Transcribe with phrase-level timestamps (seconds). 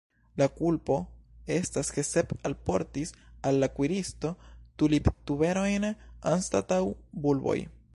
[0.41, 0.95] La kulpo
[1.55, 3.13] estas ke Sep alportis
[3.51, 4.33] al la kuiristo
[4.83, 5.89] tuliptuberojn
[6.35, 6.83] anstataŭ
[7.27, 7.61] bulboj.